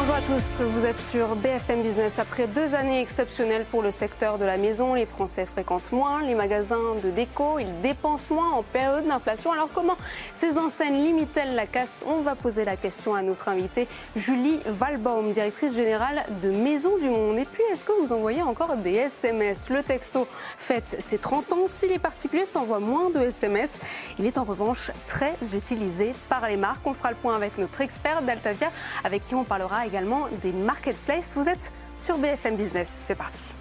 [0.00, 2.20] Bonjour à tous, vous êtes sur BFM Business.
[2.20, 6.36] Après deux années exceptionnelles pour le secteur de la maison, les Français fréquentent moins les
[6.36, 9.50] magasins de déco, ils dépensent moins en période d'inflation.
[9.50, 9.96] Alors comment
[10.34, 12.04] ces enseignes limitent-elles la casse?
[12.06, 17.08] On va poser la question à notre invitée Julie Valbaum, directrice générale de Maison du
[17.08, 17.36] Monde.
[17.36, 21.66] Et puis, est-ce que vous envoyez encore des SMS Le texto fête ses 30 ans.
[21.66, 23.80] Si les particuliers s'envoient moins de SMS,
[24.20, 26.86] il est en revanche très utilisé par les marques.
[26.86, 28.70] On fera le point avec notre expert d'Altavia,
[29.02, 31.34] avec qui on parlera également des marketplaces.
[31.34, 33.04] Vous êtes sur BFM Business.
[33.06, 33.52] C'est parti.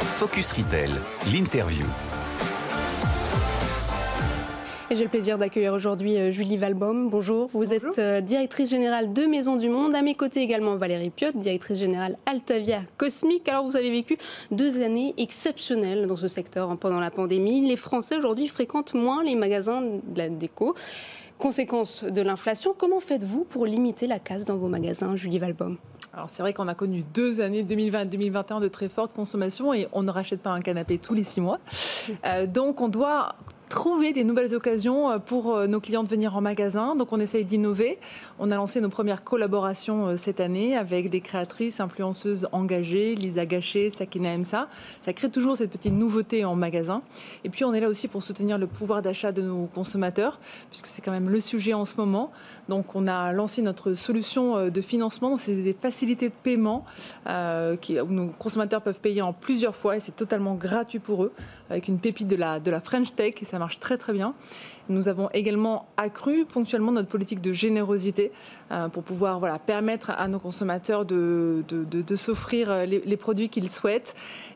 [0.00, 0.92] Focus Retail,
[1.32, 1.86] l'interview.
[4.90, 7.08] Et j'ai le plaisir d'accueillir aujourd'hui euh, Julie Valbaum.
[7.08, 9.94] Bonjour, vous êtes euh, directrice générale de Maison du Monde.
[9.94, 13.48] À mes côtés également Valérie Piotte, directrice générale Altavia Cosmique.
[13.48, 14.18] Alors vous avez vécu
[14.50, 17.66] deux années exceptionnelles dans ce secteur hein, pendant la pandémie.
[17.66, 20.74] Les Français aujourd'hui fréquentent moins les magasins de la déco.
[21.42, 25.76] Conséquence de l'inflation, comment faites-vous pour limiter la casse dans vos magasins, Julie Valbaum
[26.14, 30.02] alors c'est vrai qu'on a connu deux années 2020-2021 de très forte consommation et on
[30.02, 31.58] ne rachète pas un canapé tous les six mois.
[32.26, 33.36] Euh, donc on doit
[33.72, 36.94] trouver des nouvelles occasions euh, pour euh, nos clients de venir en magasin.
[36.94, 37.98] Donc on essaye d'innover.
[38.38, 43.46] On a lancé nos premières collaborations euh, cette année avec des créatrices, influenceuses engagées, Lisa
[43.46, 44.68] Gachet, Sakina Emsa.
[45.00, 47.00] Ça crée toujours cette petite nouveauté en magasin.
[47.44, 50.86] Et puis on est là aussi pour soutenir le pouvoir d'achat de nos consommateurs, puisque
[50.86, 52.30] c'est quand même le sujet en ce moment.
[52.68, 55.38] Donc on a lancé notre solution de financement.
[55.38, 56.84] C'est des facilités de paiement
[57.26, 61.32] où nos consommateurs peuvent payer en plusieurs fois et c'est totalement gratuit pour eux,
[61.70, 63.34] avec une pépite de la, French Tech.
[63.62, 64.34] Marche très très bien.
[64.88, 68.32] Nous avons également accru ponctuellement notre politique de générosité
[68.92, 74.14] pour pouvoir voilà, permettre à nos consommateurs de, de, s'offrir euh, les, produits qu'ils souhaitent.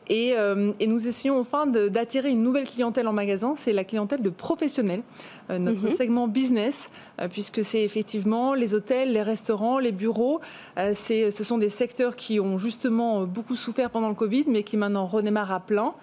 [0.09, 4.21] Et, euh, et, nous essayons enfin d'attirer une nouvelle clientèle en magasin, c'est la clientèle
[4.21, 5.01] de professionnels,
[5.49, 5.89] notre mhm.
[5.89, 6.89] segment business,
[7.31, 10.41] puisque c'est effectivement les hôtels, les restaurants, les bureaux.
[10.77, 15.05] ce sont des secteurs qui ont justement beaucoup souffert pendant le Covid, mais qui maintenant
[15.05, 15.93] redémarrent à plein.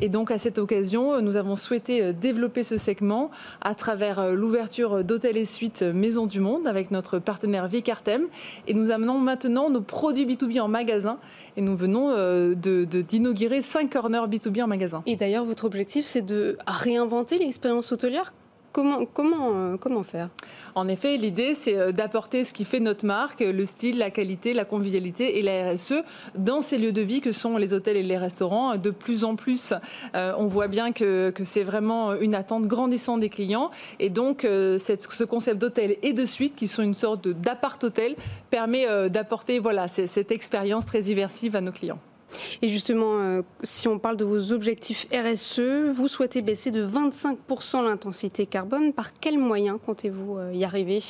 [0.00, 5.04] Et donc à cette occasion, nous avons souhaité développer ce segment à travers euh, l'ouverture
[5.04, 8.26] d'hôtels et suites Maison du Monde avec notre partenaire Vicartem.
[8.66, 11.18] Et nous amenons maintenant nos produits B2B en magasin.
[11.56, 15.02] Et nous venons euh, d'inaugurer de, 5 corners B2B en magasin.
[15.06, 18.34] Et d'ailleurs, votre objectif, c'est de réinventer l'expérience hôtelière
[18.78, 20.28] Euh, comment faire?
[20.74, 24.54] En effet, l'idée, c'est euh, d'apporter ce qui fait notre marque, le style, la qualité,
[24.54, 26.02] la convivialité et la RSE
[26.36, 28.76] dans ces lieux de vie que sont les hôtels et les restaurants.
[28.76, 29.72] De plus en plus,
[30.14, 33.70] euh, on voit bien que, c'est vraiment une attente grandissante des clients.
[34.00, 38.16] Et donc, ce concept d'hôtel et de suite, qui sont une sorte d'appart-hôtel,
[38.50, 41.98] permet d'apporter voilà, cette expérience très immersive à nos clients.
[42.62, 47.84] Et justement, euh, si on parle de vos objectifs RSE, vous souhaitez baisser de 25%
[47.84, 48.92] l'intensité carbone.
[48.92, 51.02] Par quels moyens comptez-vous euh, y arriver?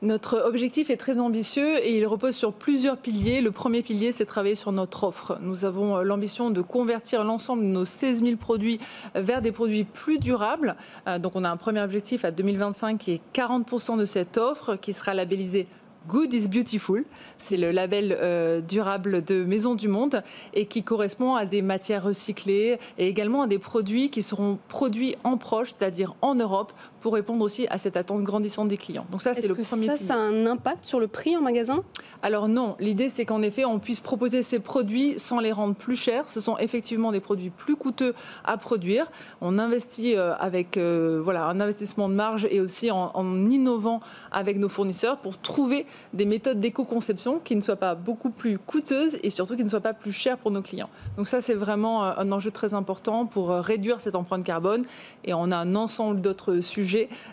[0.00, 3.40] Notre objectif est très ambitieux et il repose sur plusieurs piliers.
[3.40, 5.38] Le premier pilier, c'est travailler sur notre offre.
[5.42, 8.78] Nous avons euh, l'ambition de convertir l'ensemble de nos 16 000 produits
[9.16, 10.76] vers des produits plus durables.
[11.20, 14.92] Donc on a un premier objectif à 2025 qui est 40% de cette offre qui
[14.92, 15.66] sera labellisée
[16.08, 17.04] Good is Beautiful.
[17.38, 20.22] C'est le label euh, durable de Maison du Monde
[20.54, 25.16] et qui correspond à des matières recyclées et également à des produits qui seront produits
[25.22, 29.06] en proche, c'est-à-dire en Europe, pour répondre aussi à cette attente grandissante des clients.
[29.10, 29.86] Donc ça, c'est le premier.
[29.86, 31.82] Ça, ça a un impact sur le prix en magasin?
[32.22, 35.96] Alors non, l'idée c'est qu'en effet, on puisse proposer ces produits sans les rendre plus
[35.96, 36.30] chers.
[36.30, 38.14] Ce sont effectivement des produits plus coûteux
[38.44, 39.10] à produire.
[39.40, 44.00] On investit euh, avec euh, voilà un investissement de marge et aussi en, en innovant
[44.32, 49.18] avec nos fournisseurs pour trouver des méthodes d'éco-conception qui ne soient pas beaucoup plus coûteuses
[49.22, 50.90] et surtout qui ne soient pas plus chères pour nos clients.
[51.16, 54.84] Donc ça, c'est vraiment euh, un enjeu très important pour réduire cette empreinte carbone.
[55.24, 56.87] Et on a un ensemble d'autres sujets,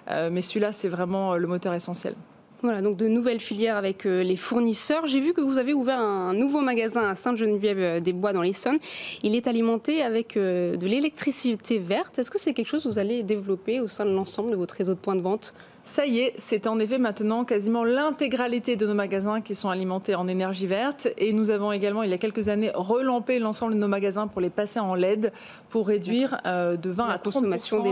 [0.10, 2.16] euh, mais celui-là, c'est vraiment le moteur essentiel.
[2.62, 5.06] Voilà, donc de nouvelles filières avec les fournisseurs.
[5.06, 8.80] J'ai vu que vous avez ouvert un nouveau magasin à Sainte-Geneviève-des-Bois dans l'Essonne.
[9.22, 12.18] Il est alimenté avec de l'électricité verte.
[12.18, 14.74] Est-ce que c'est quelque chose que vous allez développer au sein de l'ensemble de votre
[14.74, 15.54] réseau de points de vente?
[15.86, 20.16] Ça y est, c'est en effet maintenant quasiment l'intégralité de nos magasins qui sont alimentés
[20.16, 21.08] en énergie verte.
[21.20, 24.42] Et nous avons également, il y a quelques années, relampé l'ensemble de nos magasins pour
[24.42, 25.32] les passer en LED
[25.70, 27.44] pour réduire euh, de 20 à 30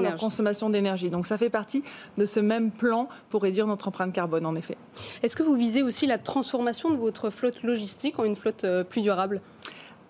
[0.02, 1.12] la consommation d'énergie.
[1.12, 1.84] Donc ça fait partie
[2.18, 4.76] de ce même plan pour réduire notre empreinte carbone, en effet.
[5.22, 8.84] Est-ce que vous visez aussi la transformation de votre flotte logistique en une flotte euh,
[8.84, 9.40] plus durable?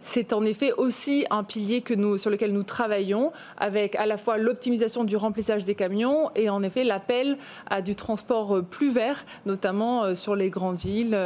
[0.03, 4.17] C'est en effet aussi un pilier que nous, sur lequel nous travaillons, avec à la
[4.17, 7.37] fois l'optimisation du remplissage des camions et en effet l'appel
[7.69, 11.17] à du transport plus vert, notamment sur les grandes villes.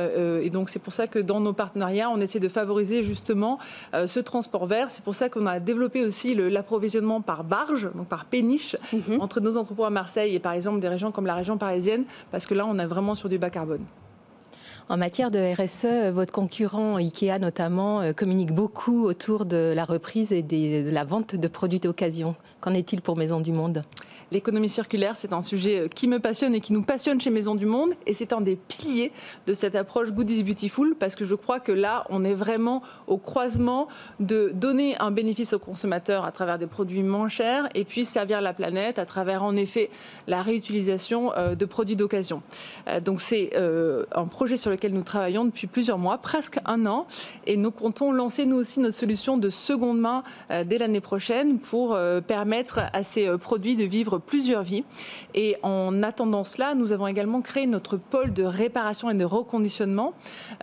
[0.41, 3.59] Et donc c'est pour ça que dans nos partenariats, on essaie de favoriser justement
[3.93, 4.91] ce transport vert.
[4.91, 9.21] C'est pour ça qu'on a développé aussi l'approvisionnement par barge, donc par péniche, mhm.
[9.21, 12.45] entre nos entrepôts à Marseille et par exemple des régions comme la région parisienne, parce
[12.45, 13.85] que là, on est vraiment sur du bas carbone.
[14.89, 20.31] En matière de RSE, votre concurrent IKEA notamment euh, communique beaucoup autour de la reprise
[20.31, 22.35] et de la vente de produits d'occasion.
[22.61, 23.81] Qu'en est-il pour Maison du Monde?
[24.29, 27.55] L'économie circulaire, c'est un sujet euh, qui me passionne et qui nous passionne chez Maison
[27.55, 27.93] du Monde.
[28.05, 29.13] Et c'est un des piliers
[29.45, 32.81] de cette approche Good is Beautiful parce que je crois que là, on est vraiment
[33.07, 33.87] au croisement
[34.19, 38.41] de donner un bénéfice aux consommateurs à travers des produits moins chers et puis servir
[38.41, 39.89] la planète à travers, en effet,
[40.27, 42.41] la réutilisation euh, de produits d'occasion.
[42.89, 43.55] Euh, donc c'est
[44.13, 47.07] un projet sur lequel nous travaillons depuis plusieurs mois, presque un an.
[47.45, 51.97] Et nous comptons lancer, nous aussi, notre solution de seconde main dès l'année prochaine pour
[52.27, 54.83] permettre à ces produits de vivre plusieurs vies.
[55.33, 60.13] Et en attendant cela, nous avons également créé notre pôle de réparation et de reconditionnement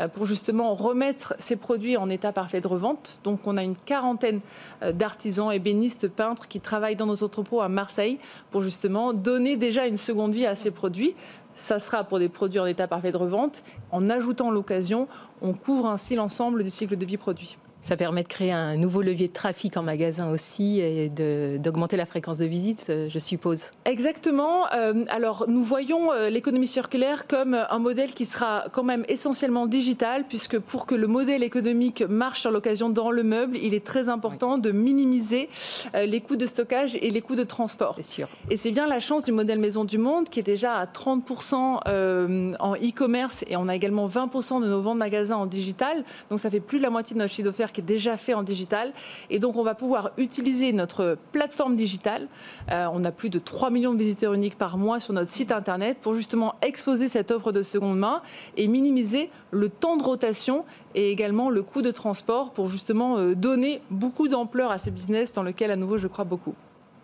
[0.01, 3.19] euh, pour justement remettre ces produits en état parfait de revente.
[3.25, 4.41] Donc on a une quarantaine
[4.83, 8.19] euh, d'artisans, ébénistes, peintres qui travaillent dans nos entrepôts à Marseille
[8.51, 11.15] pour justement donner déjà une seconde vie à ces produits
[11.55, 13.63] ça sera pour des produits en état parfait de revente.
[13.93, 15.09] En ajoutant l'occasion,
[15.41, 17.59] on couvre ainsi l'ensemble du cycle de vie produit.
[17.85, 22.07] Ça permet de créer un nouveau levier de trafic en magasin aussi et d'augmenter la
[22.07, 23.67] fréquence de visite, euh, je suppose.
[23.85, 24.73] Exactement.
[24.73, 29.67] Euh, alors, nous voyons euh, l'économie circulaire comme un modèle qui sera quand même essentiellement
[29.67, 33.85] digital, puisque pour que le modèle économique marche sur l'occasion dans le meuble, il est
[33.85, 35.51] très important de minimiser
[35.95, 37.97] les coûts de stockage et les coûts de transport.
[37.97, 38.29] C'est sûr.
[38.49, 42.57] Et c'est bien la chance du modèle Maison du Monde, qui est déjà à 30%
[42.59, 46.03] en e-commerce et on a également 20% de nos ventes magasins en digital.
[46.31, 48.93] Donc, ça fait plus de la moitié de notre chiffre d'affaires déjà fait en digital.
[49.31, 52.29] Et donc, on va pouvoir utiliser notre plateforme digitale.
[52.71, 55.53] Euh, on a plus de 3 millions de visiteurs uniques par mois sur notre site
[55.53, 58.23] internet pour justement exposer cette offre de seconde main
[58.57, 63.35] et minimiser le temps de rotation et également le coût de transport pour justement euh,
[63.35, 66.55] donner beaucoup d'ampleur à ce business dans lequel, à nouveau, je crois beaucoup.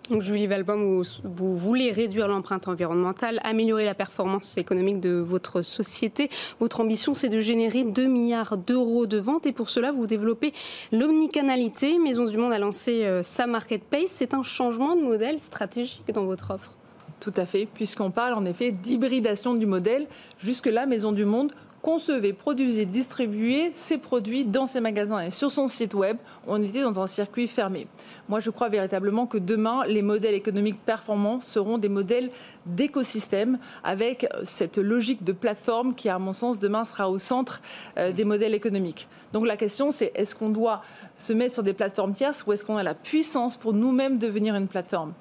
[0.09, 6.31] Donc Julie Valbom, vous, voulez réduire l'empreinte environnementale, améliorer la performance économique de votre société.
[6.59, 10.53] Votre ambition, c'est de générer 2 milliards d'euros de ventes et pour cela, vous développez
[10.91, 11.99] l'omnicanalité.
[11.99, 14.09] Maison du Monde a lancé euh, sa marketplace.
[14.09, 16.73] C'est un changement de modèle stratégique dans votre offre.
[17.21, 20.07] Tout à fait, puisqu'on parle en effet d'hybridation du modèle.
[20.39, 25.69] Jusque-là, Maison du Monde concevait, produisait, distribuait ses produits dans ses magasins et sur son
[25.69, 26.19] site web.
[26.47, 27.87] On était dans un circuit fermé.
[28.29, 32.31] Moi, je crois véritablement que demain, les modèles économiques performants seront des modèles
[32.67, 37.61] d'écosystème avec cette logique de plateforme qui, à mon sens, demain sera au centre
[37.99, 39.09] euh, des modèles économiques.
[39.33, 40.83] Donc la question, c'est est-ce qu'on doit
[41.17, 44.55] se mettre sur des plateformes tierces ou est-ce qu'on a la puissance pour nous-mêmes devenir
[44.55, 45.13] une plateforme?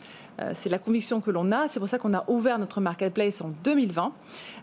[0.41, 1.67] Euh, c'est la conviction que l'on a.
[1.67, 4.11] C'est pour ça qu'on a ouvert notre marketplace en 2020.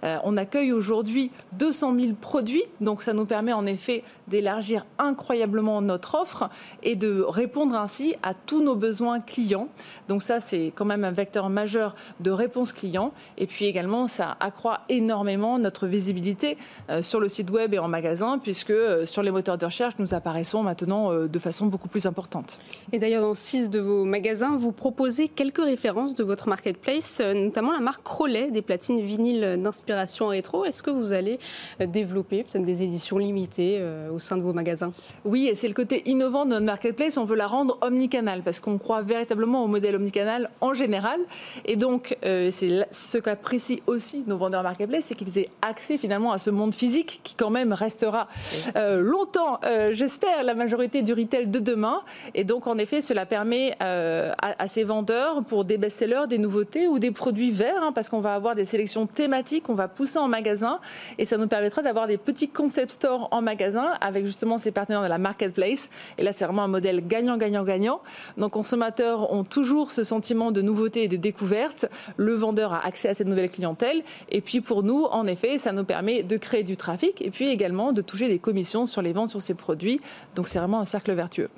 [0.05, 5.83] Euh, on accueille aujourd'hui 200 000 produits, donc ça nous permet en effet d'élargir incroyablement
[5.83, 6.49] notre offre
[6.83, 9.69] et de répondre ainsi à tous nos besoins clients.
[10.09, 13.13] Donc ça, c'est quand même un vecteur majeur de réponse client.
[13.37, 16.57] Et puis également, ça accroît énormément notre visibilité
[16.89, 18.73] euh, sur le site web et en magasin, puisque
[19.05, 22.61] sur les moteurs de recherche, nous apparaissons maintenant de façon beaucoup plus importante.
[22.93, 27.35] Et d'ailleurs, dans six de vos magasins, vous proposez quelques référence de votre marketplace, euh,
[27.35, 30.65] notamment la marque Crowley, des platines vinyles d'inspiration rétro.
[30.65, 31.39] Est-ce que vous allez
[31.81, 34.93] euh, développer peut-être des éditions limitées euh, au sein de vos magasins
[35.25, 37.17] Oui, et c'est le côté innovant de notre marketplace.
[37.17, 41.21] On veut la rendre omnicanal parce qu'on croit véritablement au modèle omnicanal en général.
[41.65, 46.39] Et donc, c'est ce qu'apprécient aussi nos vendeurs marketplace, c'est qu'ils aient accès finalement à
[46.39, 48.29] ce monde physique qui quand même restera
[48.75, 49.61] longtemps,
[49.93, 52.01] j'espère, la majorité du retail de demain.
[52.35, 56.89] Et donc, en effet, cela permet à, à ces vendeurs pour des best-sellers, des nouveautés
[56.89, 60.19] ou des produits verts, hein, parce qu'on va avoir des sélections thématiques, on va pousser
[60.19, 60.81] en magasin
[61.19, 65.03] et ça nous permettra d'avoir des petits concept stores en magasin avec justement ces partenaires
[65.03, 65.91] de la marketplace.
[66.19, 68.01] Et là, c'est vraiment un modèle gagnant-gagnant-gagnant.
[68.37, 71.87] Nos consommateurs ont toujours ce sentiment de nouveauté et de découverte.
[72.17, 74.03] Le vendeur a accès à cette nouvelle clientèle.
[74.31, 77.49] Et puis pour nous, en effet, ça nous permet de créer du trafic et puis
[77.49, 80.01] également de toucher des commissions sur les ventes sur ces produits.
[80.35, 81.51] Donc c'est vraiment un cercle vertueux.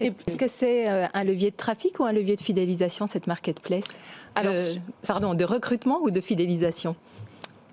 [0.00, 3.86] Est-ce que c'est euh, un levier de trafic ou un levier de fidélisation, cette marketplace?
[4.34, 4.54] Alors,
[5.06, 6.94] Pardon, de recrutement ou de fidélisation?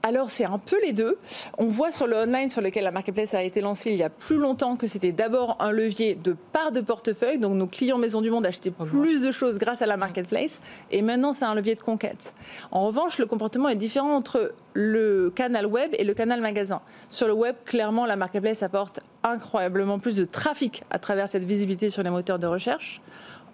[0.06, 1.18] Alors c'est un peu les deux.
[1.58, 4.12] On voit sur le online sur lequel la marketplace a été lancée il y a
[4.12, 8.22] plus longtemps que c'était d'abord un levier de part de portefeuille, donc nos clients Maison
[8.22, 11.74] du Monde achetaient plus de choses grâce à la marketplace, et maintenant c'est un levier
[11.74, 12.36] de conquête.
[12.70, 16.82] En revanche, le comportement est différent entre le canal web et le canal magasin.
[17.10, 21.90] Sur le web, clairement, la marketplace apporte incroyablement plus de trafic à travers cette visibilité
[21.90, 23.02] sur les moteurs de recherche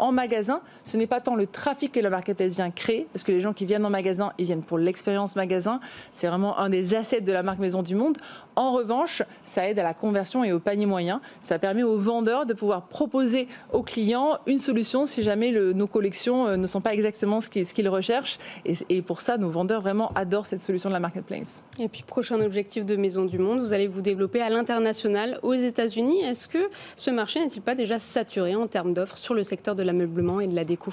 [0.01, 3.31] en magasin, ce n'est pas tant le trafic que la marketplace vient créer, parce que
[3.31, 5.79] les gens qui viennent en magasin, ils viennent pour l'expérience magasin.
[6.11, 8.17] C'est vraiment un des assets de la marque Maison du Monde.
[8.55, 11.21] En revanche, ça aide à la conversion et au panier moyen.
[11.41, 16.47] Ça permet aux vendeurs de pouvoir proposer aux clients une solution si jamais nos collections
[16.47, 18.39] euh, ne sont pas exactement ce qu'ils recherchent.
[18.65, 21.63] Et, pour ça, nos vendeurs vraiment adorent cette solution de la marketplace.
[21.79, 25.53] Et puis, prochain objectif de Maison du Monde, vous allez vous développer à l'international aux
[25.53, 26.21] États-Unis.
[26.21, 29.83] Est-ce que ce marché n'est-il pas déjà saturé en termes d'offres sur le secteur de
[29.83, 30.91] la l'ameublement et de la déco?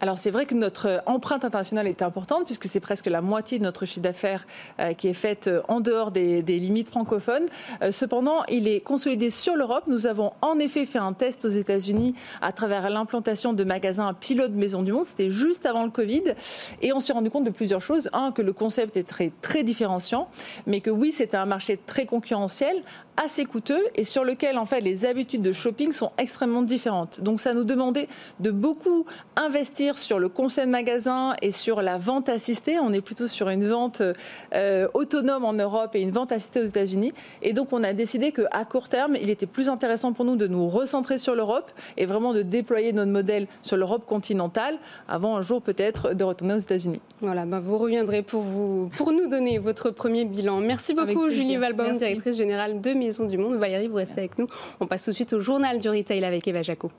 [0.00, 3.64] Alors c'est vrai que notre empreinte internationale est importante puisque c'est presque la moitié de
[3.64, 4.46] notre chiffre d'affaires
[4.80, 7.46] euh, qui est faite euh, en dehors des, limites francophones.
[7.82, 9.84] Euh, cependant, il est consolidé sur l'Europe.
[9.86, 14.52] Nous avons en effet fait un test aux États-Unis à travers l'implantation de magasins pilote
[14.52, 15.06] Maison du Monde.
[15.06, 16.34] C'était juste avant le Covid
[16.82, 18.10] et on s'est rendu compte de plusieurs choses.
[18.12, 20.28] Un, que le concept est très très différenciant,
[20.66, 22.82] mais que oui, c'était un marché très concurrentiel
[23.16, 27.20] assez coûteux et sur lequel en fait les habitudes de shopping sont extrêmement différentes.
[27.20, 28.08] Donc ça nous demandait
[28.40, 29.06] de beaucoup
[29.36, 32.78] investir sur le conseil de magasin et sur la vente assistée.
[32.78, 34.02] On est plutôt sur une vente
[34.54, 37.12] euh, autonome en Europe et une vente assistée aux États-Unis.
[37.42, 40.46] Et donc on a décidé qu'à court terme, il était plus intéressant pour nous de
[40.46, 44.78] nous recentrer sur l'Europe et vraiment de déployer notre modèle sur l'Europe continentale
[45.08, 47.00] avant un jour peut-être de retourner aux États-Unis.
[47.20, 50.60] Voilà, bah vous reviendrez pour, vous, pour nous donner votre premier bilan.
[50.60, 53.56] Merci beaucoup Julie Valbaum, directrice générale de Maison du Monde.
[53.56, 54.46] Valérie, vous restez avec nous.
[54.80, 56.90] On passe tout de suite au journal du retail avec Eva Jaco.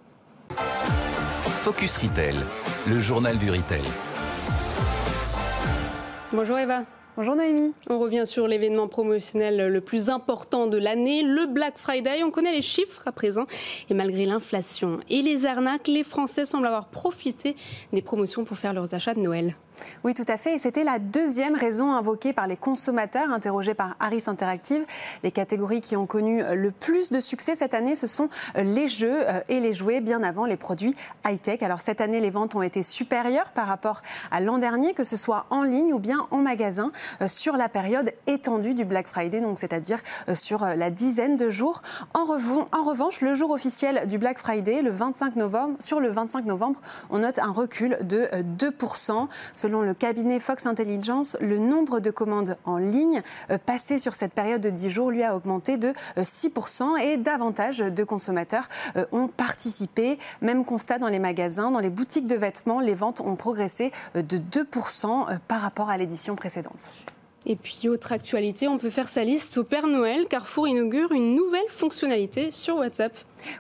[1.46, 2.36] Focus Retail,
[2.88, 3.82] le journal du retail.
[6.32, 6.84] Bonjour Eva.
[7.18, 7.74] Bonjour Noémie.
[7.90, 12.24] On revient sur l'événement promotionnel le plus important de l'année, le Black Friday.
[12.24, 13.46] On connaît les chiffres à présent.
[13.90, 17.56] Et malgré l'inflation et les arnaques, les Français semblent avoir profité
[17.94, 19.56] des promotions pour faire leurs achats de Noël.
[20.04, 20.56] Oui, tout à fait.
[20.56, 24.86] Et c'était la deuxième raison invoquée par les consommateurs interrogés par Harris Interactive.
[25.24, 29.28] Les catégories qui ont connu le plus de succès cette année, ce sont les jeux
[29.28, 31.62] euh, et les jouets, bien avant les produits high-tech.
[31.64, 34.02] Alors cette année, les ventes ont été supérieures par rapport
[34.32, 36.92] à l'an dernier, que ce soit en ligne ou bien en magasin,
[37.22, 41.50] euh, sur la période étendue du Black Friday, donc c'est-à-dire euh, sur la dizaine de
[41.50, 41.82] jours.
[42.14, 46.80] En, revanche, le jour officiel du Black Friday, le 25 novembre, sur le 25 novembre,
[47.10, 48.28] on note un recul de
[48.58, 49.28] 2%.
[49.66, 54.32] Selon le cabinet Fox Intelligence, le nombre de commandes en ligne euh, passées sur cette
[54.32, 59.06] période de 10 jours lui a augmenté de 6% euh, et davantage de consommateurs euh,
[59.12, 60.20] ont participé.
[60.42, 64.38] Même constat dans les magasins, dans les boutiques de vêtements, les ventes ont progressé de
[64.38, 66.94] 2% par rapport à l'édition précédente.
[67.48, 70.28] Et puis, autre actualité, on peut faire sa liste au Père Noël.
[70.28, 73.14] Carrefour inaugure une nouvelle fonctionnalité sur WhatsApp.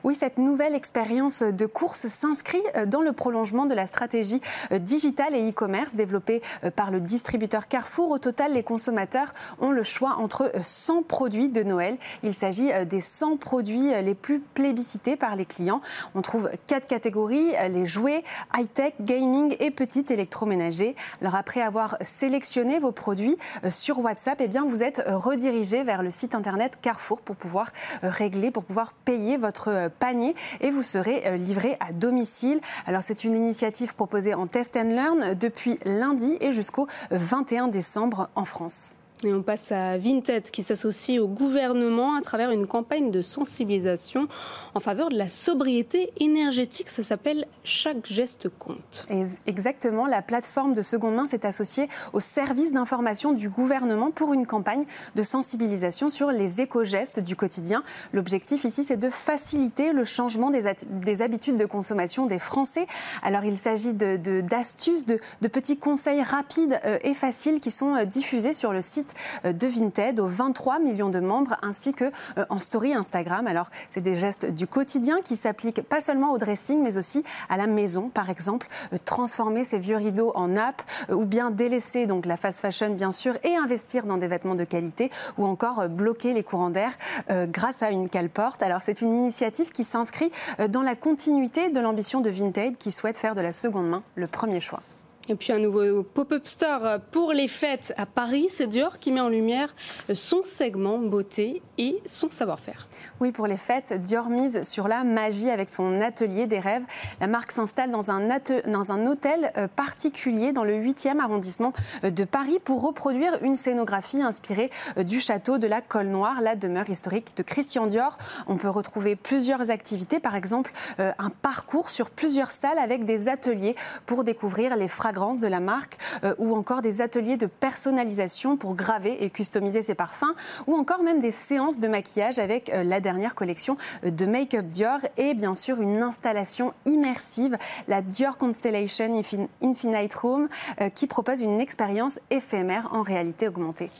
[0.04, 4.80] Oui, cette nouvelle expérience de course s'inscrit euh, dans le prolongement de la stratégie euh,
[4.80, 8.12] digitale et e-commerce développée euh, par le distributeur Carrefour.
[8.12, 11.98] Au total, les consommateurs ont le choix entre 100 produits de Noël.
[12.24, 15.82] Il s'agit des 100 produits les plus plébiscités par les clients.
[16.13, 18.24] On trouve quatre catégories, les jouets,
[18.56, 20.96] high-tech, gaming et petit électroménager.
[21.22, 23.38] Alors après avoir sélectionné vos produits
[23.75, 28.51] sur WhatsApp, eh bien vous êtes redirigé vers le site internet Carrefour pour pouvoir régler,
[28.51, 32.60] pour pouvoir payer votre euh, panier et vous serez euh, livré à domicile.
[32.86, 38.29] Alors c'est une initiative proposée en test and learn depuis lundi et jusqu'au 21 décembre
[38.36, 38.96] en France.
[39.24, 44.28] Et on passe à Vinted qui s'associe au gouvernement à travers une campagne de sensibilisation
[44.74, 46.90] en faveur de la sobriété énergétique.
[46.90, 49.08] Ça s'appelle Chaque geste compte.
[49.48, 50.06] Exactement.
[50.06, 54.86] La plateforme de seconde main s'est associée au service d'information du gouvernement pour une campagne
[55.16, 57.84] de sensibilisation sur les éco-gestes du quotidien.
[58.12, 62.86] L'objectif ici, c'est de faciliter le changement des, habitudes de consommation des Français.
[63.24, 68.06] Alors il s'agit d'astuces, de, de, petits conseils rapides euh, et faciles qui sont euh,
[68.06, 69.05] diffusés sur le site
[69.46, 72.06] euh, de Vinted aux 23 millions de membres ainsi que
[72.38, 73.48] euh, en story Instagram.
[73.48, 77.58] Alors, c'est des gestes du quotidien qui s'appliquent pas seulement au dressing mais aussi à
[77.58, 78.10] la maison.
[78.10, 80.82] Par exemple, euh, transformer ses vieux rideaux en app
[81.12, 84.64] ou bien délaisser donc la fast fashion bien sûr et investir dans des vêtements de
[84.64, 86.92] qualité ou encore bloquer les courants d'air
[87.30, 88.62] grâce à une cale porte.
[88.62, 90.32] Alors, c'est une initiative qui s'inscrit
[90.70, 94.28] dans la continuité de l'ambition de Vinted qui souhaite faire de la seconde main le
[94.28, 94.82] premier choix.
[95.27, 98.48] Et puis un nouveau pop-up store pour les fêtes à Paris.
[98.50, 99.75] C'est Dior qui met en lumière
[100.13, 102.88] son segment beauté et son savoir-faire.
[103.20, 106.84] Oui, pour les fêtes, Dior mise sur la magie avec son atelier des rêves.
[107.20, 112.24] La marque s'installe dans dans un hôtel euh, particulier dans le 8e arrondissement euh, de
[112.24, 116.89] Paris pour reproduire une scénographie inspirée euh, du château de la Colle Noire, la demeure
[116.89, 118.17] historique de Christian Dior.
[118.48, 123.75] On peut retrouver plusieurs activités, par exemple un parcours sur plusieurs salles avec des ateliers
[124.05, 129.24] pour découvrir les de la marque euh, ou encore des ateliers de personnalisation pour graver
[129.24, 130.34] et customiser ses parfums
[130.68, 134.66] ou encore même des séances de maquillage avec euh, la dernière collection euh, de Make-up
[134.66, 137.58] Dior et bien sûr une installation immersive,
[137.88, 139.24] la Dior Constellation
[139.62, 140.50] Infinite Room
[140.94, 143.92] qui propose une expérience éphémère en réalité augmentée.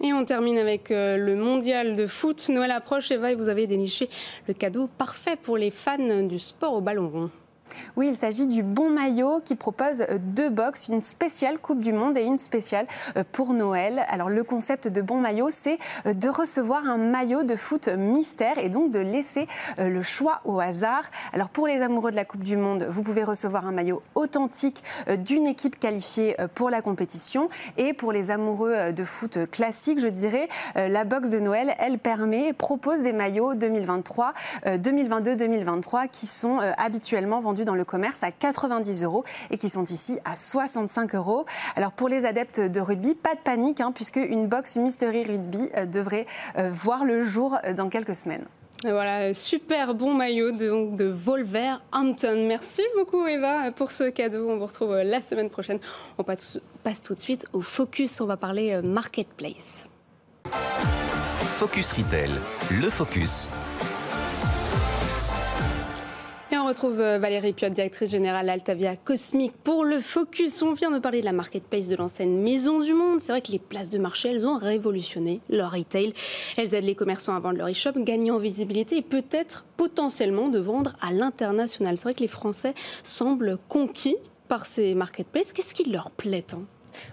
[0.00, 2.48] Et on termine avec le mondial de foot.
[2.48, 4.10] Noël approche, Eva, et vous avez déniché
[4.48, 7.30] le cadeau parfait pour les fans du sport au ballon rond.
[7.96, 11.92] Oui, il s'agit du Bon Maillot qui propose euh, deux box, une spéciale Coupe du
[11.92, 12.86] Monde et une spéciale
[13.16, 14.04] euh, pour Noël.
[14.08, 18.58] Alors le concept de Bon Maillot, c'est euh, de recevoir un maillot de foot mystère
[18.58, 19.46] et donc de laisser
[19.78, 21.02] le choix au hasard.
[21.32, 24.82] Alors pour les amoureux de la Coupe du Monde, vous pouvez recevoir un maillot authentique
[25.18, 27.48] d'une équipe qualifiée pour la compétition.
[27.76, 32.52] Et pour les amoureux de foot classique, je dirais, la box de Noël, elle permet,
[32.52, 34.32] propose des maillots 2023,
[34.66, 40.18] 2022-2023 qui sont habituellement vendus dans le commerce à 90 euros et qui sont ici
[40.24, 41.46] à 65 euros.
[41.76, 45.68] Alors pour les adeptes de rugby, pas de panique, hein, puisque une box Mystery Rugby
[45.76, 46.26] euh, devrait
[46.58, 48.44] euh, voir le jour euh, dans quelques semaines.
[48.82, 52.46] voilà, super bon maillot de, de Wolverhampton.
[52.46, 54.48] Merci beaucoup Eva pour ce cadeau.
[54.48, 55.78] On vous retrouve la semaine prochaine.
[56.18, 58.20] On passe tout de suite au focus.
[58.20, 59.86] On va parler marketplace.
[61.62, 62.30] Focus Retail,
[62.72, 63.48] le focus
[66.60, 70.60] on retrouve euh, Valérie Piot, directrice générale Altavia Cosmic pour le focus.
[70.62, 73.20] On vient de parler de la marketplace de l'enseigne Maison du Monde.
[73.20, 76.12] C'est vrai que les places de marché, elles ont révolutionné leur retail.
[76.58, 80.58] Elles aident les commerçants à vendre leur e-shop, gagner en visibilité et peut-être potentiellement de
[80.58, 81.96] vendre à l'international.
[81.96, 84.16] C'est vrai que les Français semblent conquis
[84.48, 85.52] par ces marketplaces.
[85.52, 86.64] Qu'est-ce qui leur plaît tant?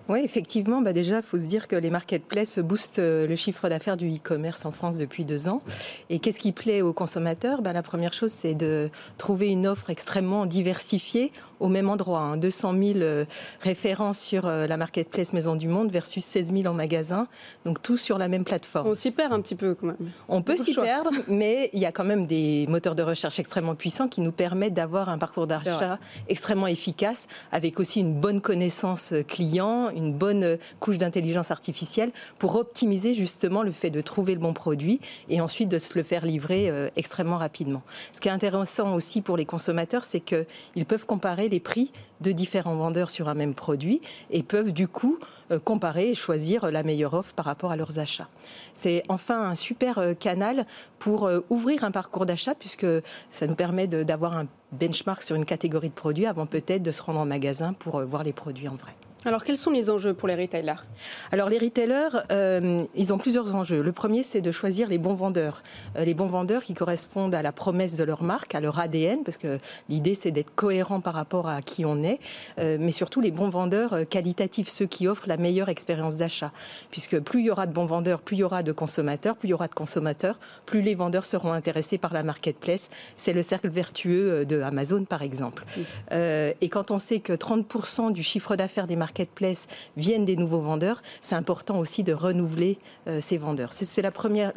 [0.08, 3.70] Oui, effectivement, bah déjà, il faut se dire que les marketplaces boostent euh, le chiffre
[3.70, 5.62] d'affaires du e-commerce en France depuis deux ans.
[6.10, 7.62] Et qu'est-ce qui plaît aux consommateurs?
[7.62, 12.36] Bah, La première chose, c'est de trouver une offre extrêmement diversifiée au même endroit.
[12.38, 12.82] 200 hein.
[12.82, 13.26] 000 euh,
[13.62, 17.28] références sur euh, la marketplace Maison du Monde versus 16 000 en magasin.
[17.66, 18.88] Donc tout sur la même plateforme.
[18.88, 20.12] On s'y perd un petit peu quand même.
[20.28, 23.76] On peut s'y perdre, mais il y a quand même des moteurs de recherche extrêmement
[23.76, 29.14] puissants qui nous permettent d'avoir un parcours d'achat extrêmement efficace avec aussi une bonne connaissance
[29.28, 34.54] client, une bonne couche d'intelligence artificielle pour optimiser justement le fait de trouver le bon
[34.54, 35.00] produit
[35.30, 37.82] et ensuite de se le faire livrer euh, extrêmement rapidement.
[38.14, 41.92] Ce qui est intéressant aussi pour les consommateurs, c'est qu'ils peuvent comparer les prix
[42.22, 45.20] de différents vendeurs sur un même produit et peuvent du coup
[45.52, 48.28] euh, comparer et choisir la meilleure offre par rapport à leurs achats.
[48.76, 50.66] C'est enfin un super euh, canal
[51.00, 52.88] pour ouvrir un parcours d'achat puisque
[53.32, 57.02] ça nous permet d'avoir un benchmark sur une catégorie de produits avant peut-être de se
[57.02, 58.94] rendre en magasin pour voir les produits en vrai.
[59.26, 60.86] Alors, quels sont les enjeux pour les retailers?
[61.34, 63.82] Alors, les retailers, euh, ils ont plusieurs enjeux.
[63.82, 65.62] Le premier, c'est de choisir les bons vendeurs.
[65.98, 69.24] Euh, les bons vendeurs qui correspondent à la promesse de leur marque, à leur ADN,
[69.26, 69.58] parce que
[69.90, 72.20] l'idée, c'est d'être cohérent par rapport à qui on est,
[72.60, 76.54] euh, mais surtout les bons vendeurs qualitatifs, ceux qui offrent la meilleure expérience d'achat.
[76.90, 79.50] Puisque plus il y aura de bons vendeurs, plus il y aura de consommateurs, plus
[79.50, 82.90] il y aura de consommateurs, plus les vendeurs seront intéressés par la marketplace.
[83.18, 85.66] C'est le cercle vertueux de Amazon, par exemple.
[86.12, 89.68] et quand on sait que 30% du chiffre d'affaires des marketplaces marketplace
[89.98, 93.74] viennent des nouveaux vendeurs, c'est important aussi de renouveler euh, ces vendeurs.
[93.74, 94.12] C'est le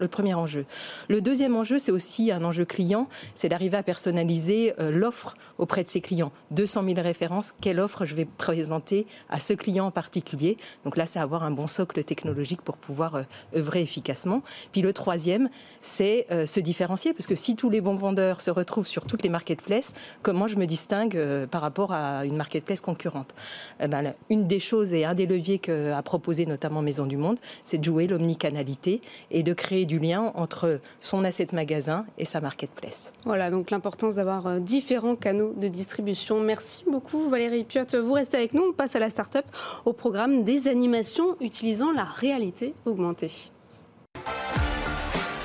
[0.09, 0.67] premier enjeu.
[1.09, 5.83] Le deuxième enjeu, c'est aussi un enjeu client, c'est d'arriver à personnaliser euh, l'offre auprès
[5.83, 6.33] de ses clients.
[6.51, 10.59] 200 000 références, quelle offre je vais présenter à ce client en particulier?
[10.85, 13.23] Donc là, c'est avoir un bon socle technologique pour pouvoir euh,
[13.57, 14.43] œuvrer efficacement.
[14.73, 15.49] Puis le troisième,
[15.81, 19.29] c'est se différencier, parce que si tous les bons vendeurs se retrouvent sur toutes les
[19.29, 23.35] marketplaces, comment je me distingue par rapport à une marketplace concurrente?
[23.81, 24.15] Eh ben,
[24.47, 28.07] des choses et un des leviers qu'a proposé notamment Maison du Monde, c'est de jouer
[28.07, 29.01] l'omnicanalité
[29.31, 33.13] et de créer du lien entre son asset magasin et sa marketplace.
[33.25, 36.41] Voilà, donc l'importance d'avoir euh, différents canaux de distribution.
[36.41, 37.83] Merci beaucoup Valérie Piot.
[38.03, 39.45] Vous restez avec nous, on passe à la start-up
[39.85, 43.51] au programme des animations utilisant la réalité augmentée.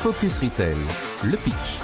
[0.02, 0.78] Focus Retail,
[1.24, 1.80] le pitch.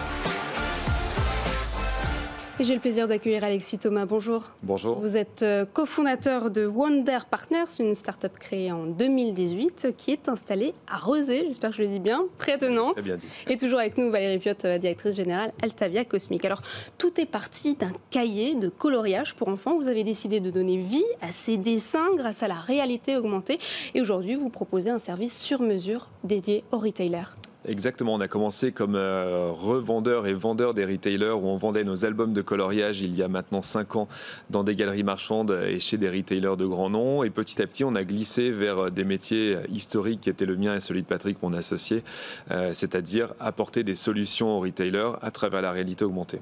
[2.60, 4.06] J'ai le plaisir d'accueillir Alexis Thomas.
[4.06, 4.44] Bonjour.
[4.62, 5.00] Bonjour.
[5.00, 10.76] Vous êtes euh, cofondateur de Wonder Partners, une start-up créée en 2018 qui est installée
[10.88, 12.98] à Rezé, j'espère que je le dis bien, près de Nantes.
[12.98, 13.28] Très bien dit.
[13.48, 16.46] Et toujours avec nous Valérie Piotte, euh, directrice générale Altavia Cosmic.
[16.46, 16.62] Alors,
[17.00, 19.76] tout est parti d'un cahier de coloriage pour enfants.
[19.76, 23.58] Vous avez décidé de donner vie à ces dessins grâce à la réalité augmentée.
[23.96, 27.34] Et aujourd'hui, vous proposez un service sur mesure dédié aux retailers.
[27.66, 32.04] Exactement, on a commencé comme euh, revendeur et vendeur des retailers où on vendait nos
[32.04, 34.10] albums de coloriage il y a maintenant 5 ans
[34.50, 37.24] dans des galeries marchandes et chez des retailers de grands noms.
[37.24, 40.76] Et petit à petit, on a glissé vers des métiers historiques qui étaient le mien
[40.76, 42.04] et celui de Patrick, mon associé,
[42.52, 46.40] euh, c'est-à-dire apporter des solutions aux retailers à travers la réalité augmentée.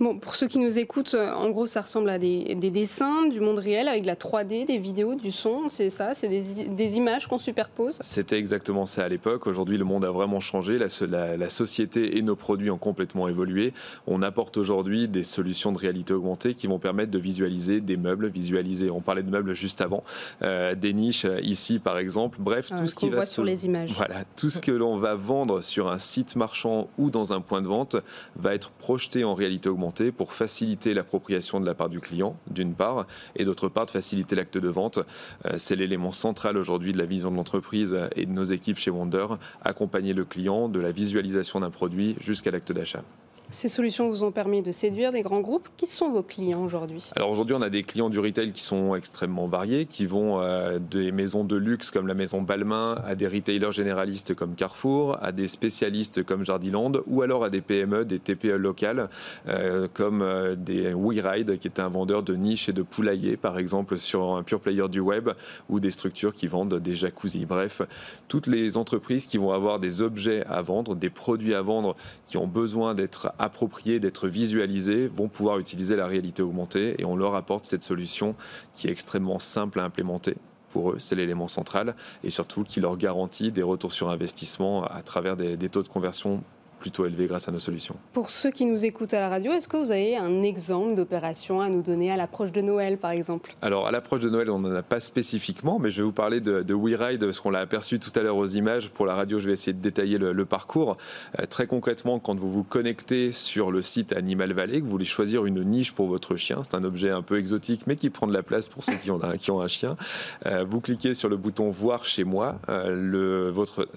[0.00, 3.40] Bon, pour ceux qui nous écoutent, euh, en gros, ça ressemble à des, dessins du
[3.40, 5.68] monde réel avec de la 3D, des vidéos, du son.
[5.68, 7.98] C'est ça, c'est des, images qu'on superpose.
[8.00, 9.46] C'était exactement ça à l'époque.
[9.46, 10.78] Aujourd'hui, le monde a vraiment changé.
[10.78, 13.72] La, la, société et nos produits ont complètement évolué.
[14.06, 18.28] On apporte aujourd'hui des solutions de réalité augmentée qui vont permettre de visualiser des meubles,
[18.28, 18.90] visualiser.
[18.90, 20.04] On parlait de meubles juste avant,
[20.42, 22.38] euh, des niches euh, ici par exemple.
[22.40, 23.92] Bref, tout ce qui va sur les images.
[23.96, 27.62] Voilà, tout ce que l'on va vendre sur un site marchand ou dans un point
[27.62, 27.96] de vente
[28.36, 32.74] va être projeté en réalité augmentée pour faciliter l'appropriation de la part du client, d'une
[32.74, 35.00] part, et d'autre part, de faciliter l'acte de vente.
[35.46, 38.90] Euh, c'est l'élément central aujourd'hui de la vision de l'entreprise et de nos équipes chez
[38.90, 39.26] Wonder,
[39.64, 43.02] accompagner le client de la visualisation d'un produit jusqu'à l'acte d'achat.
[43.50, 45.68] Ces solutions vous ont permis de séduire des grands groupes.
[45.76, 47.10] Qui sont vos clients aujourd'hui?
[47.14, 50.78] Alors aujourd'hui, on a des clients du retail qui sont extrêmement variés, qui vont euh,
[50.78, 55.30] des maisons de luxe comme la maison Balmain, à des retailers généralistes comme Carrefour, à
[55.30, 59.08] des spécialistes comme Jardiland, ou alors à des PME, des TPE locales
[59.46, 63.58] euh, comme euh, des WeRide, qui est un vendeur de niches et de poulaillers, par
[63.58, 65.30] exemple sur un pure player du web,
[65.68, 67.44] ou des structures qui vendent des jacuzzis.
[67.44, 67.82] Bref,
[68.26, 71.94] toutes les entreprises qui vont avoir des objets à vendre, des produits à vendre,
[72.26, 77.16] qui ont besoin d'être appropriés, d'être visualisés, vont pouvoir utiliser la réalité augmentée et on
[77.16, 78.34] leur apporte cette solution
[78.74, 80.36] qui est extrêmement simple à implémenter
[80.74, 81.94] pour eux, c'est l'élément central,
[82.24, 86.42] et surtout qui leur garantit des retours sur investissement à travers des, taux de conversion
[86.84, 87.96] plutôt élevé grâce à nos solutions.
[88.12, 91.62] Pour ceux qui nous écoutent à la radio, est-ce que vous avez un exemple d'opération
[91.62, 93.56] à nous donner à l'approche de Noël, par exemple?
[93.62, 96.42] Alors, à l'approche de Noël, on n'en a pas spécifiquement, mais je vais vous parler
[96.42, 98.90] de, de WeRide, parce qu'on l'a aperçu tout à l'heure aux images.
[98.90, 100.98] Pour la radio, je vais essayer de détailler le, parcours.
[101.40, 105.06] Euh, très concrètement, quand vous vous connectez sur le site Animal Valley, que vous voulez
[105.06, 108.26] choisir une niche pour votre chien, c'est un objet un peu exotique, mais qui prend
[108.26, 109.96] de la place pour ceux qui ont un, qui ont un chien.
[110.44, 112.56] Euh, vous cliquez sur le bouton Voir chez moi.
[112.68, 113.50] Euh,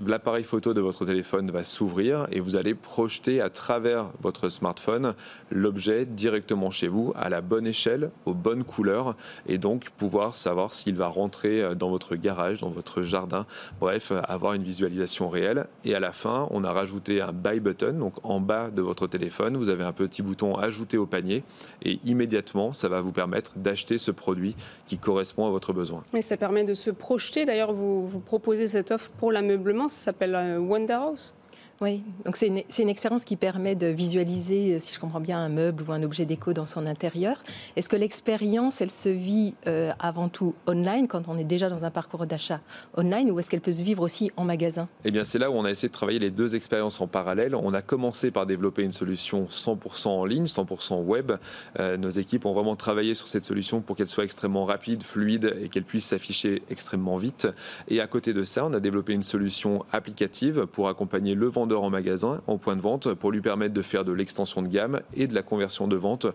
[0.05, 5.13] l'appareil photo de votre téléphone va s'ouvrir et vous allez projeter à travers votre smartphone
[5.51, 9.15] l'objet directement chez vous à la bonne échelle, aux bonnes couleurs
[9.47, 13.45] et donc pouvoir savoir s'il va rentrer dans votre garage, dans votre jardin,
[13.79, 15.67] bref, avoir une visualisation réelle.
[15.83, 19.07] Et à la fin, on a rajouté un buy button, donc en bas de votre
[19.07, 21.43] téléphone, vous avez un petit bouton ajouter au panier
[21.81, 24.55] et immédiatement, ça va vous permettre d'acheter ce produit
[24.87, 26.03] qui correspond à votre besoin.
[26.13, 27.45] Et ça permet de se projeter.
[27.45, 31.33] D'ailleurs, vous, vous proposez cette offre pour l'ameublement, ça s'appelle euh, Wonder House.
[31.79, 35.37] Oui, donc c'est une, une, expérience qui permet de visualiser, euh, si je comprends bien,
[35.37, 37.37] un meuble ou un objet déco dans son intérieur.
[37.75, 41.85] Est-ce que l'expérience, elle se vit euh, avant tout online, quand on est déjà dans
[41.85, 42.61] un parcours d'achat
[42.95, 44.87] online, ou est-ce qu'elle peut se vivre aussi en magasin?
[45.05, 47.53] Eh bien, c'est là où on a essayé de travailler les deux expériences en parallèle.
[47.53, 51.33] On a commencé par développer une solution 100% en ligne, 100% web.
[51.79, 55.55] Euh, nos équipes ont vraiment travaillé sur cette solution pour qu'elle soit extrêmement rapide, fluide
[55.61, 57.47] et qu'elle puisse s'afficher extrêmement vite.
[57.87, 61.66] Et à côté de ça, on a développé une solution applicative pour accompagner le vendeur
[61.75, 65.01] en magasin, en point de vente, pour lui permettre de faire de l'extension de gamme
[65.13, 66.27] et de la conversion de vente,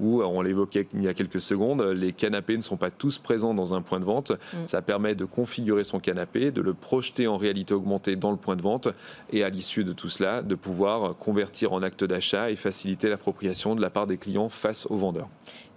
[0.00, 3.54] où, on l'évoquait il y a quelques secondes, les canapés ne sont pas tous présents
[3.54, 4.32] dans un point de vente.
[4.32, 4.66] Mm.
[4.66, 8.56] Ça permet de configurer son canapé, de le projeter en réalité augmentée dans le point
[8.56, 8.88] de vente,
[9.32, 13.74] et à l'issue de tout cela, de pouvoir convertir en acte d'achat et faciliter l'appropriation
[13.74, 15.28] de la part des clients face aux vendeurs.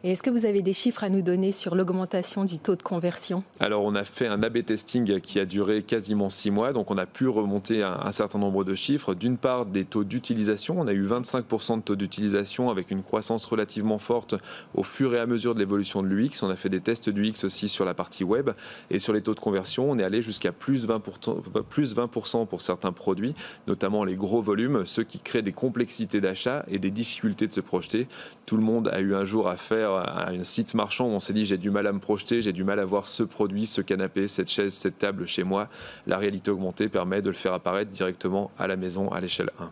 [0.06, 2.84] Et est-ce que vous avez des chiffres à nous donner sur l'augmentation du taux de
[2.84, 3.42] conversion?
[3.62, 6.98] Alors, on a fait un A-B testing qui a duré quasiment six mois, donc on
[6.98, 9.14] a pu remonter un, certain nombre de chiffres.
[9.14, 10.78] D'une part, des taux d'utilisation.
[10.78, 14.36] On a eu 25% de taux d'utilisation avec une croissance relativement forte
[14.76, 16.42] au fur et à mesure de l'évolution de l'UX.
[16.42, 18.50] On a fait des tests d'UX aussi sur la partie web.
[18.90, 22.62] Et sur les taux de conversion, on est allé jusqu'à plus 20%, plus 20 pour
[22.62, 23.36] certains produits,
[23.68, 27.62] notamment les gros volumes, ceux qui créent des complexités d'achat et des difficultés de se
[27.62, 28.10] projeter.
[28.46, 31.20] Tout le monde a eu un jour à faire à un site marchand où on
[31.20, 33.66] s'est dit j'ai du mal à me projeter, j'ai du mal à voir ce produit,
[33.66, 35.70] ce canapé, cette chaise, cette table chez moi,
[36.08, 39.72] la réalité augmentée permet de le faire apparaître directement à la maison à l'échelle 1.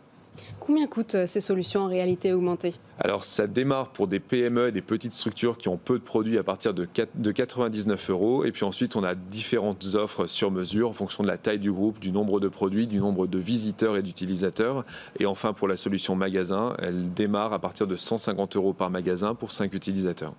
[0.59, 2.75] Combien coûtent euh, ces solutions en réalité augmentée?
[2.99, 6.43] Alors ça démarre pour des PME, des petites structures qui ont peu de produits à
[6.43, 8.45] partir de 99 euros.
[8.45, 11.71] Et puis ensuite on a différentes offres sur mesure en fonction de la taille du
[11.71, 14.85] groupe, du nombre de produits, du nombre de visiteurs et d'utilisateurs.
[15.19, 19.33] Et enfin pour la solution magasin, elle démarre à partir de 150 euros par magasin
[19.33, 20.33] pour 5 utilisateurs.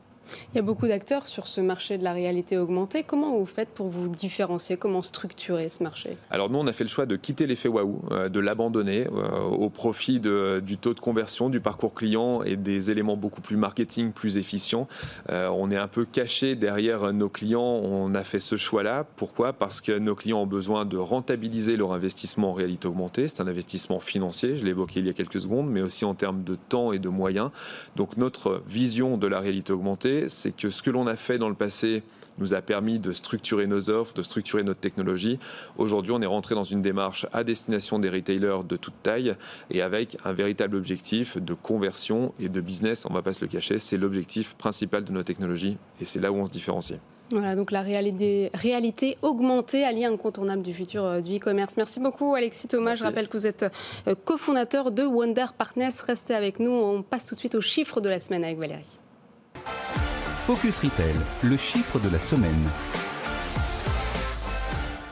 [0.52, 3.04] Il y a beaucoup d'acteurs sur ce marché de la réalité augmentée.
[3.04, 4.76] Comment vous faites pour vous différencier?
[4.76, 6.16] Comment structurer ce marché?
[6.30, 9.40] Alors nous, on a fait le choix de quitter l'effet waouh, euh, de l'abandonner euh,
[9.42, 14.12] au profit du taux de conversion, du parcours client et des éléments beaucoup plus marketing,
[14.12, 14.88] plus efficients.
[15.30, 17.62] Euh, on est un peu caché derrière nos clients.
[17.62, 19.06] On a fait ce choix-là.
[19.16, 19.52] Pourquoi?
[19.52, 23.28] Parce que nos clients ont besoin de rentabiliser leur investissement en réalité augmentée.
[23.28, 26.42] C'est un investissement financier, je évoqué il y a quelques secondes, mais aussi en termes
[26.42, 27.50] de temps et de moyens.
[27.96, 31.48] Donc notre vision de la réalité augmentée, c'est que ce que l'on a fait dans
[31.48, 32.02] le passé
[32.38, 35.38] nous a permis de structurer nos offres, de structurer notre technologie.
[35.76, 39.34] Aujourd'hui, on est rentré dans une démarche à destination des retailers de toute taille
[39.70, 43.04] et avec un véritable objectif de conversion et de business.
[43.06, 46.20] On ne va pas se le cacher, c'est l'objectif principal de nos technologies et c'est
[46.20, 46.98] là où on se différencie.
[47.30, 51.78] Voilà, donc la réalité, réalité augmentée, alliée incontournable du futur euh, du e-commerce.
[51.78, 52.94] Merci beaucoup Alexis Thomas.
[52.94, 53.64] Je rappelle que vous êtes
[54.06, 56.02] euh, cofondateur de Wonder Partners.
[56.06, 56.70] Restez avec nous.
[56.70, 58.98] On passe tout de suite aux chiffres de la semaine avec Valérie.
[60.46, 62.68] Focus Retail, le chiffre de la semaine.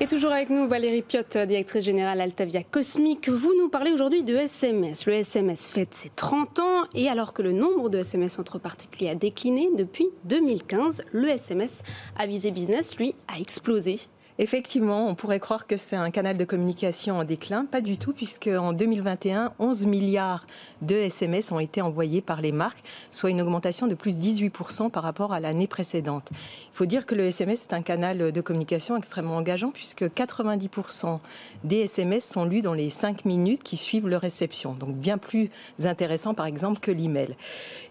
[0.00, 3.28] Et toujours avec nous, Valérie Piotte, directrice générale Altavia Cosmic.
[3.28, 5.06] Vous nous parlez aujourd'hui de SMS.
[5.06, 9.10] Le SMS fête ses 30 ans et alors que le nombre de SMS entre particuliers
[9.10, 11.82] a décliné depuis 2015, le SMS
[12.18, 14.00] à visée business, lui, a explosé.
[14.42, 17.66] Effectivement, on pourrait croire que c'est un canal de communication en déclin.
[17.66, 20.46] Pas du tout, puisque en 2021, 11 milliards
[20.82, 24.90] de SMS ont été envoyés par les marques, soit une augmentation de plus de 18%
[24.90, 26.28] par rapport à l'année précédente.
[26.32, 31.18] Il faut dire que le SMS est un canal de communication extrêmement engageant, puisque 90%
[31.64, 34.74] des SMS sont lus dans les 5 minutes qui suivent leur réception.
[34.74, 35.50] Donc bien plus
[35.84, 37.36] intéressant, par exemple, que l'email.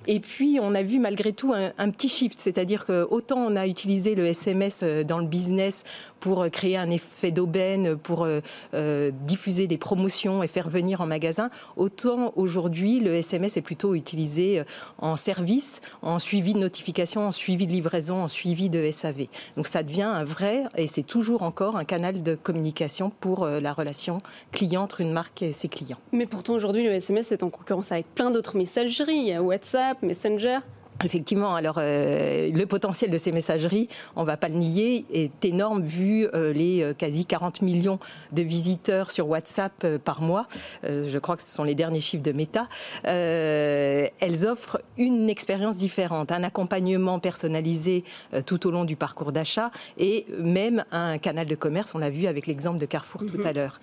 [0.08, 3.68] Et puis, on a vu malgré tout un, petit shift, c'est-à-dire que autant on a
[3.68, 5.84] utilisé le SMS euh, dans le business
[6.20, 11.06] pour euh, créer un effet d'aubaine, pour euh, diffuser des promotions et faire venir en
[11.06, 14.64] magasin, autant aujourd'hui le SMS est plutôt utilisé
[15.00, 19.28] en service, en suivi de notification, en suivi de livraison, en suivi de SAV.
[19.58, 23.74] Donc ça devient un vrai, et c'est toujours encore un canal de communication pour la
[23.74, 24.20] relation
[24.52, 26.00] client entre une marque et ses clients.
[26.12, 30.60] Mais pourtant aujourd'hui le SMS est en concurrence avec plein d'autres messageries, WhatsApp, Messenger.
[31.04, 35.46] Effectivement, alors euh, le potentiel de ces messageries, on ne va pas le nier, est
[35.46, 38.00] énorme vu euh, les euh, quasi 40 millions
[38.34, 40.48] de visiteurs sur WhatsApp par mois.
[40.84, 42.68] je crois que ce sont les derniers chiffres de Meta.
[43.04, 48.04] elles offrent une expérience différente, un accompagnement personnalisé
[48.46, 51.94] tout au long du parcours d'achat et même un canal de commerce.
[51.96, 53.56] On l'a vu avec l'exemple de Carrefour tout à mhm.
[53.56, 53.80] l'heure.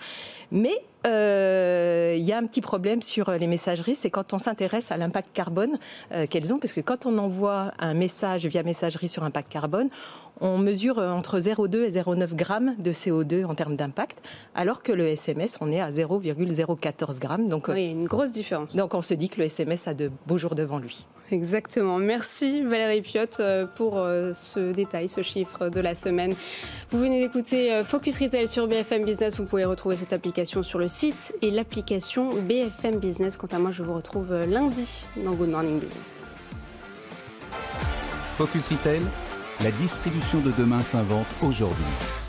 [0.51, 4.97] Mais il y a un petit problème sur les messageries, c'est quand on s'intéresse à
[4.97, 5.79] l'impact carbone
[6.31, 9.89] qu'elles ont, parce que quand on envoie un message via messagerie sur impact carbone,
[10.41, 14.19] on mesure entre 0,2 et 0,9 grammes de CO2 en termes d'impact,
[14.55, 17.49] alors que le SMS, on est à 0,014 grammes.
[17.49, 18.77] Donc, oui, une grosse différence.
[18.77, 21.07] Donc on se dit que le SMS a de beaux jours devant lui.
[21.31, 21.99] Exactement.
[21.99, 26.33] Merci Valérie Piotte euh, pour euh, ce détail, ce chiffre de la semaine.
[26.91, 29.39] Vous venez d'écouter euh, Focus Retail sur BFM Business.
[29.39, 33.37] Vous pouvez retrouver cette application sur le site et l'application BFM Business.
[33.37, 36.23] Quant à moi, je vous retrouve lundi dans Good Morning Business.
[38.39, 39.03] Focus Retail,
[39.63, 42.26] la distribution de demain s'invente aujourd'hui.